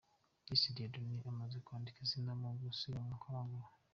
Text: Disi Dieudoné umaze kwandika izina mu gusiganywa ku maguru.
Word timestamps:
Disi 0.49 0.67
Dieudoné 0.75 1.15
umaze 1.31 1.57
kwandika 1.65 1.97
izina 2.05 2.31
mu 2.39 2.47
gusiganywa 2.61 3.15
ku 3.21 3.27
maguru. 3.35 3.67